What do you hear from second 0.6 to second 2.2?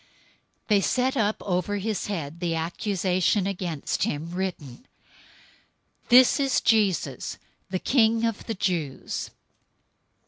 027:037 They set up over his